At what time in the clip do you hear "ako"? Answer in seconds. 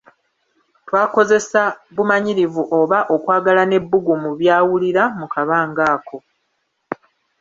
5.95-6.17